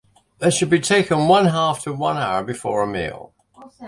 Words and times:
They 0.39 0.49
should 0.49 0.71
be 0.71 0.79
taken 0.79 1.27
one 1.27 1.45
half 1.45 1.83
to 1.83 1.93
one 1.93 2.17
hour 2.17 2.43
before 2.43 2.81
a 2.81 2.87
meal. 2.87 3.35